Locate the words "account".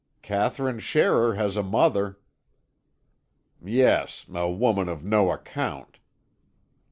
5.31-5.99